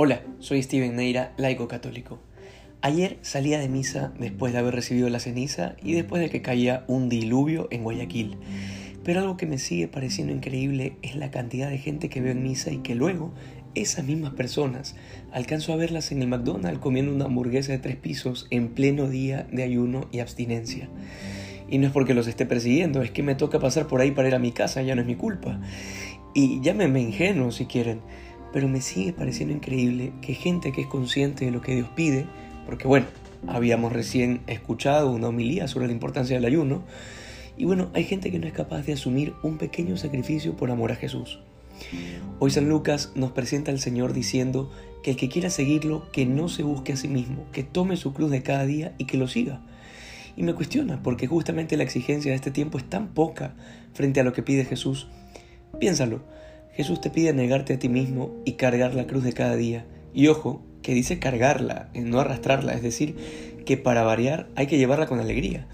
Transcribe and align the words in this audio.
Hola, 0.00 0.22
soy 0.38 0.62
Steven 0.62 0.94
Neira, 0.94 1.32
laico 1.38 1.66
católico. 1.66 2.20
Ayer 2.82 3.18
salía 3.22 3.58
de 3.58 3.68
misa 3.68 4.12
después 4.16 4.52
de 4.52 4.60
haber 4.60 4.72
recibido 4.72 5.08
la 5.08 5.18
ceniza 5.18 5.74
y 5.82 5.94
después 5.94 6.22
de 6.22 6.30
que 6.30 6.40
caía 6.40 6.84
un 6.86 7.08
diluvio 7.08 7.66
en 7.72 7.82
Guayaquil. 7.82 8.36
Pero 9.02 9.18
algo 9.18 9.36
que 9.36 9.48
me 9.48 9.58
sigue 9.58 9.88
pareciendo 9.88 10.32
increíble 10.32 10.92
es 11.02 11.16
la 11.16 11.32
cantidad 11.32 11.68
de 11.68 11.78
gente 11.78 12.08
que 12.08 12.20
veo 12.20 12.30
en 12.30 12.44
misa 12.44 12.70
y 12.70 12.78
que 12.78 12.94
luego 12.94 13.34
esas 13.74 14.04
mismas 14.04 14.34
personas 14.34 14.94
alcanzo 15.32 15.72
a 15.72 15.76
verlas 15.76 16.12
en 16.12 16.22
el 16.22 16.28
McDonald's 16.28 16.78
comiendo 16.78 17.12
una 17.12 17.24
hamburguesa 17.24 17.72
de 17.72 17.80
tres 17.80 17.96
pisos 17.96 18.46
en 18.50 18.68
pleno 18.68 19.08
día 19.08 19.48
de 19.50 19.64
ayuno 19.64 20.06
y 20.12 20.20
abstinencia. 20.20 20.88
Y 21.68 21.78
no 21.78 21.88
es 21.88 21.92
porque 21.92 22.14
los 22.14 22.28
esté 22.28 22.46
persiguiendo, 22.46 23.02
es 23.02 23.10
que 23.10 23.24
me 23.24 23.34
toca 23.34 23.58
pasar 23.58 23.88
por 23.88 24.00
ahí 24.00 24.12
para 24.12 24.28
ir 24.28 24.36
a 24.36 24.38
mi 24.38 24.52
casa, 24.52 24.80
ya 24.80 24.94
no 24.94 25.00
es 25.00 25.08
mi 25.08 25.16
culpa. 25.16 25.60
Y 26.34 26.60
llámenme 26.60 27.00
ingenuo 27.00 27.50
si 27.50 27.66
quieren, 27.66 28.00
pero 28.52 28.68
me 28.68 28.80
sigue 28.80 29.12
pareciendo 29.12 29.54
increíble 29.54 30.12
que 30.20 30.34
gente 30.34 30.72
que 30.72 30.82
es 30.82 30.86
consciente 30.86 31.44
de 31.44 31.50
lo 31.50 31.60
que 31.60 31.74
Dios 31.74 31.88
pide, 31.94 32.26
porque 32.66 32.88
bueno, 32.88 33.06
habíamos 33.46 33.92
recién 33.92 34.40
escuchado 34.46 35.10
una 35.10 35.28
homilía 35.28 35.68
sobre 35.68 35.86
la 35.86 35.92
importancia 35.92 36.36
del 36.36 36.44
ayuno, 36.44 36.82
y 37.56 37.64
bueno, 37.64 37.90
hay 37.92 38.04
gente 38.04 38.30
que 38.30 38.38
no 38.38 38.46
es 38.46 38.52
capaz 38.52 38.82
de 38.82 38.92
asumir 38.92 39.34
un 39.42 39.58
pequeño 39.58 39.96
sacrificio 39.96 40.56
por 40.56 40.70
amor 40.70 40.92
a 40.92 40.96
Jesús. 40.96 41.40
Hoy 42.38 42.50
San 42.50 42.68
Lucas 42.68 43.12
nos 43.14 43.32
presenta 43.32 43.70
al 43.70 43.80
Señor 43.80 44.12
diciendo 44.12 44.70
que 45.02 45.12
el 45.12 45.16
que 45.16 45.28
quiera 45.28 45.50
seguirlo, 45.50 46.10
que 46.12 46.26
no 46.26 46.48
se 46.48 46.62
busque 46.62 46.92
a 46.92 46.96
sí 46.96 47.08
mismo, 47.08 47.46
que 47.52 47.62
tome 47.62 47.96
su 47.96 48.12
cruz 48.12 48.30
de 48.30 48.42
cada 48.42 48.64
día 48.64 48.94
y 48.98 49.06
que 49.06 49.16
lo 49.16 49.28
siga. 49.28 49.60
Y 50.36 50.44
me 50.44 50.54
cuestiona, 50.54 51.02
porque 51.02 51.26
justamente 51.26 51.76
la 51.76 51.82
exigencia 51.82 52.30
de 52.30 52.36
este 52.36 52.52
tiempo 52.52 52.78
es 52.78 52.84
tan 52.84 53.08
poca 53.08 53.54
frente 53.92 54.20
a 54.20 54.24
lo 54.24 54.32
que 54.32 54.42
pide 54.42 54.64
Jesús. 54.64 55.08
Piénsalo, 55.80 56.22
Jesús 56.78 57.00
te 57.00 57.10
pide 57.10 57.32
negarte 57.32 57.74
a 57.74 57.78
ti 57.80 57.88
mismo 57.88 58.30
y 58.44 58.52
cargar 58.52 58.94
la 58.94 59.08
cruz 59.08 59.24
de 59.24 59.32
cada 59.32 59.56
día. 59.56 59.84
Y 60.14 60.28
ojo, 60.28 60.62
que 60.80 60.94
dice 60.94 61.18
cargarla, 61.18 61.90
no 61.92 62.20
arrastrarla, 62.20 62.72
es 62.72 62.82
decir, 62.82 63.16
que 63.66 63.76
para 63.76 64.04
variar 64.04 64.48
hay 64.54 64.68
que 64.68 64.78
llevarla 64.78 65.08
con 65.08 65.18
alegría. 65.18 65.66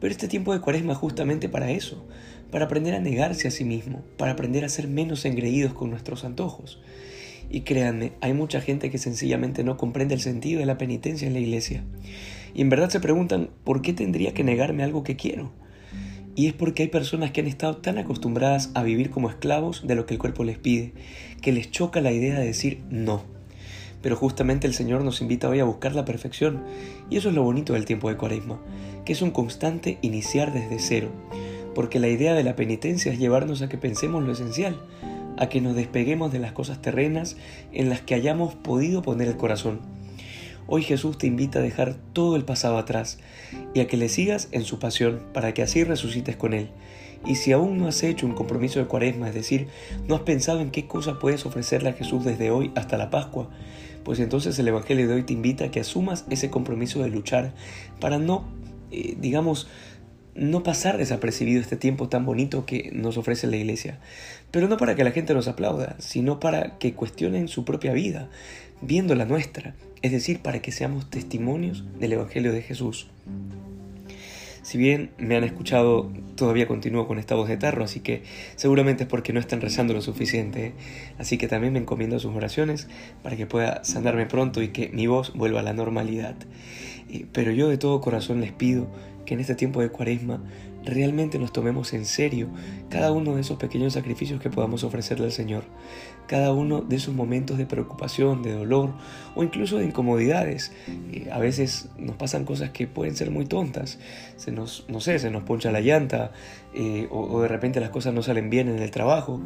Pero 0.00 0.10
este 0.10 0.26
tiempo 0.26 0.52
de 0.52 0.60
cuaresma 0.60 0.94
es 0.94 0.98
justamente 0.98 1.48
para 1.48 1.70
eso, 1.70 2.04
para 2.50 2.64
aprender 2.64 2.92
a 2.94 2.98
negarse 2.98 3.46
a 3.46 3.52
sí 3.52 3.62
mismo, 3.64 4.02
para 4.16 4.32
aprender 4.32 4.64
a 4.64 4.68
ser 4.68 4.88
menos 4.88 5.24
engreídos 5.26 5.74
con 5.74 5.90
nuestros 5.90 6.24
antojos. 6.24 6.82
Y 7.48 7.60
créanme, 7.60 8.14
hay 8.20 8.32
mucha 8.32 8.60
gente 8.60 8.90
que 8.90 8.98
sencillamente 8.98 9.62
no 9.62 9.76
comprende 9.76 10.14
el 10.14 10.20
sentido 10.20 10.58
de 10.58 10.66
la 10.66 10.76
penitencia 10.76 11.28
en 11.28 11.34
la 11.34 11.38
iglesia. 11.38 11.84
Y 12.52 12.62
en 12.62 12.68
verdad 12.68 12.90
se 12.90 12.98
preguntan, 12.98 13.50
¿por 13.62 13.80
qué 13.80 13.92
tendría 13.92 14.34
que 14.34 14.42
negarme 14.42 14.82
algo 14.82 15.04
que 15.04 15.14
quiero? 15.14 15.52
Y 16.34 16.46
es 16.46 16.54
porque 16.54 16.84
hay 16.84 16.88
personas 16.88 17.30
que 17.30 17.42
han 17.42 17.46
estado 17.46 17.76
tan 17.76 17.98
acostumbradas 17.98 18.70
a 18.74 18.82
vivir 18.82 19.10
como 19.10 19.28
esclavos 19.28 19.86
de 19.86 19.94
lo 19.94 20.06
que 20.06 20.14
el 20.14 20.20
cuerpo 20.20 20.44
les 20.44 20.58
pide, 20.58 20.92
que 21.42 21.52
les 21.52 21.70
choca 21.70 22.00
la 22.00 22.12
idea 22.12 22.38
de 22.38 22.46
decir 22.46 22.80
no. 22.90 23.22
Pero 24.00 24.16
justamente 24.16 24.66
el 24.66 24.74
Señor 24.74 25.04
nos 25.04 25.20
invita 25.20 25.48
hoy 25.48 25.60
a 25.60 25.64
buscar 25.64 25.94
la 25.94 26.04
perfección, 26.04 26.64
y 27.10 27.18
eso 27.18 27.28
es 27.28 27.34
lo 27.34 27.42
bonito 27.42 27.74
del 27.74 27.84
tiempo 27.84 28.08
de 28.08 28.16
Cuaresma, 28.16 28.60
que 29.04 29.12
es 29.12 29.20
un 29.20 29.30
constante 29.30 29.98
iniciar 30.00 30.52
desde 30.52 30.78
cero, 30.78 31.10
porque 31.74 32.00
la 32.00 32.08
idea 32.08 32.34
de 32.34 32.44
la 32.44 32.56
penitencia 32.56 33.12
es 33.12 33.18
llevarnos 33.18 33.60
a 33.60 33.68
que 33.68 33.78
pensemos 33.78 34.22
lo 34.22 34.32
esencial, 34.32 34.80
a 35.36 35.48
que 35.48 35.60
nos 35.60 35.76
despeguemos 35.76 36.32
de 36.32 36.38
las 36.38 36.52
cosas 36.52 36.80
terrenas 36.80 37.36
en 37.72 37.90
las 37.90 38.00
que 38.00 38.14
hayamos 38.14 38.54
podido 38.54 39.02
poner 39.02 39.28
el 39.28 39.36
corazón 39.36 39.80
Hoy 40.66 40.82
Jesús 40.82 41.18
te 41.18 41.26
invita 41.26 41.58
a 41.58 41.62
dejar 41.62 41.94
todo 42.12 42.36
el 42.36 42.44
pasado 42.44 42.78
atrás 42.78 43.18
y 43.74 43.80
a 43.80 43.86
que 43.86 43.96
le 43.96 44.08
sigas 44.08 44.48
en 44.52 44.64
su 44.64 44.78
pasión 44.78 45.20
para 45.32 45.54
que 45.54 45.62
así 45.62 45.84
resucites 45.84 46.36
con 46.36 46.54
Él. 46.54 46.70
Y 47.26 47.36
si 47.36 47.52
aún 47.52 47.78
no 47.78 47.86
has 47.86 48.02
hecho 48.02 48.26
un 48.26 48.34
compromiso 48.34 48.80
de 48.80 48.86
cuaresma, 48.86 49.28
es 49.28 49.34
decir, 49.34 49.68
no 50.08 50.16
has 50.16 50.22
pensado 50.22 50.60
en 50.60 50.70
qué 50.70 50.86
cosa 50.86 51.18
puedes 51.18 51.46
ofrecerle 51.46 51.90
a 51.90 51.94
Jesús 51.94 52.24
desde 52.24 52.50
hoy 52.50 52.72
hasta 52.74 52.96
la 52.96 53.10
Pascua, 53.10 53.48
pues 54.04 54.18
entonces 54.18 54.58
el 54.58 54.68
Evangelio 54.68 55.06
de 55.06 55.14
hoy 55.14 55.22
te 55.22 55.32
invita 55.32 55.66
a 55.66 55.70
que 55.70 55.80
asumas 55.80 56.24
ese 56.30 56.50
compromiso 56.50 57.02
de 57.02 57.10
luchar 57.10 57.54
para 58.00 58.18
no, 58.18 58.44
eh, 58.90 59.16
digamos, 59.20 59.68
no 60.34 60.62
pasar 60.62 60.98
desapercibido 60.98 61.60
este 61.60 61.76
tiempo 61.76 62.08
tan 62.08 62.24
bonito 62.24 62.64
que 62.66 62.90
nos 62.92 63.16
ofrece 63.16 63.46
la 63.46 63.56
iglesia. 63.56 63.98
Pero 64.50 64.68
no 64.68 64.76
para 64.76 64.94
que 64.94 65.04
la 65.04 65.12
gente 65.12 65.34
nos 65.34 65.48
aplauda, 65.48 65.96
sino 65.98 66.40
para 66.40 66.78
que 66.78 66.94
cuestionen 66.94 67.48
su 67.48 67.64
propia 67.64 67.92
vida, 67.92 68.28
viendo 68.80 69.14
la 69.14 69.24
nuestra, 69.24 69.74
es 70.02 70.12
decir, 70.12 70.40
para 70.40 70.60
que 70.60 70.72
seamos 70.72 71.10
testimonios 71.10 71.84
del 71.98 72.14
Evangelio 72.14 72.52
de 72.52 72.62
Jesús. 72.62 73.08
Si 74.62 74.78
bien 74.78 75.10
me 75.18 75.36
han 75.36 75.42
escuchado, 75.42 76.10
todavía 76.36 76.68
continúo 76.68 77.08
con 77.08 77.18
esta 77.18 77.34
voz 77.34 77.48
de 77.48 77.56
tarro, 77.56 77.82
así 77.82 77.98
que 77.98 78.22
seguramente 78.54 79.04
es 79.04 79.08
porque 79.08 79.32
no 79.32 79.40
están 79.40 79.60
rezando 79.60 79.92
lo 79.92 80.00
suficiente. 80.00 80.66
¿eh? 80.66 80.72
Así 81.18 81.36
que 81.36 81.48
también 81.48 81.72
me 81.72 81.80
encomiendo 81.80 82.20
sus 82.20 82.34
oraciones 82.34 82.86
para 83.24 83.36
que 83.36 83.46
pueda 83.46 83.82
sanarme 83.82 84.26
pronto 84.26 84.62
y 84.62 84.68
que 84.68 84.88
mi 84.90 85.08
voz 85.08 85.32
vuelva 85.34 85.60
a 85.60 85.62
la 85.64 85.72
normalidad. 85.72 86.36
Pero 87.32 87.52
yo 87.52 87.68
de 87.68 87.78
todo 87.78 88.00
corazón 88.00 88.40
les 88.40 88.52
pido 88.52 88.86
que 89.24 89.34
en 89.34 89.40
este 89.40 89.54
tiempo 89.54 89.80
de 89.80 89.90
cuaresma 89.90 90.40
realmente 90.84 91.38
nos 91.38 91.52
tomemos 91.52 91.92
en 91.92 92.04
serio 92.04 92.48
cada 92.88 93.12
uno 93.12 93.34
de 93.34 93.40
esos 93.40 93.58
pequeños 93.58 93.92
sacrificios 93.92 94.40
que 94.40 94.50
podamos 94.50 94.84
ofrecerle 94.84 95.26
al 95.26 95.32
Señor, 95.32 95.64
cada 96.26 96.52
uno 96.52 96.80
de 96.80 96.96
esos 96.96 97.14
momentos 97.14 97.58
de 97.58 97.66
preocupación, 97.66 98.42
de 98.42 98.52
dolor 98.52 98.92
o 99.34 99.42
incluso 99.42 99.78
de 99.78 99.84
incomodidades. 99.84 100.72
A 101.30 101.38
veces 101.38 101.88
nos 101.98 102.16
pasan 102.16 102.44
cosas 102.44 102.70
que 102.70 102.86
pueden 102.86 103.16
ser 103.16 103.30
muy 103.30 103.46
tontas, 103.46 103.98
se 104.36 104.52
nos, 104.52 104.84
no 104.88 105.00
sé, 105.00 105.18
se 105.18 105.30
nos 105.30 105.44
poncha 105.44 105.72
la 105.72 105.80
llanta 105.80 106.32
eh, 106.74 107.06
o, 107.10 107.40
de 107.42 107.48
repente 107.48 107.80
las 107.80 107.90
cosas 107.90 108.14
no 108.14 108.22
salen 108.22 108.50
bien 108.50 108.68
en 108.68 108.78
el 108.80 108.90
trabajo 108.90 109.40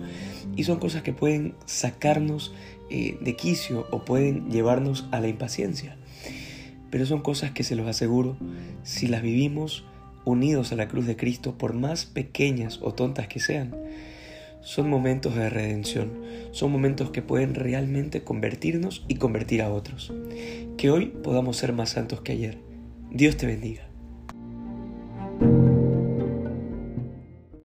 y 0.56 0.64
son 0.64 0.78
cosas 0.78 1.02
que 1.02 1.12
pueden 1.12 1.54
sacarnos 1.66 2.54
eh, 2.88 3.18
de 3.20 3.36
quicio 3.36 3.86
o 3.90 4.04
pueden 4.04 4.50
llevarnos 4.50 5.06
a 5.10 5.20
la 5.20 5.28
impaciencia. 5.28 5.96
Pero 6.96 7.04
son 7.04 7.20
cosas 7.20 7.50
que 7.50 7.62
se 7.62 7.76
los 7.76 7.86
aseguro, 7.86 8.38
si 8.82 9.06
las 9.06 9.20
vivimos, 9.20 9.84
unidos 10.24 10.72
a 10.72 10.76
la 10.76 10.88
cruz 10.88 11.04
de 11.04 11.14
Cristo, 11.14 11.58
por 11.58 11.74
más 11.74 12.06
pequeñas 12.06 12.78
o 12.80 12.94
tontas 12.94 13.28
que 13.28 13.38
sean, 13.38 13.76
son 14.62 14.88
momentos 14.88 15.34
de 15.34 15.50
redención, 15.50 16.22
son 16.52 16.72
momentos 16.72 17.10
que 17.10 17.20
pueden 17.20 17.54
realmente 17.54 18.24
convertirnos 18.24 19.04
y 19.08 19.16
convertir 19.16 19.60
a 19.60 19.70
otros. 19.70 20.10
Que 20.78 20.90
hoy 20.90 21.08
podamos 21.22 21.58
ser 21.58 21.74
más 21.74 21.90
santos 21.90 22.22
que 22.22 22.32
ayer. 22.32 22.60
Dios 23.10 23.36
te 23.36 23.44
bendiga. 23.44 23.85